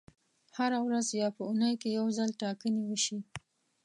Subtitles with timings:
[0.57, 3.17] هره ورځ یا په اونۍ کې یو ځل ټاکنې وشي.